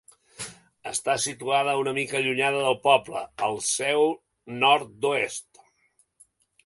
[0.91, 4.09] Està situada una mica allunyada del poble, al seu
[4.65, 5.63] nord-oest.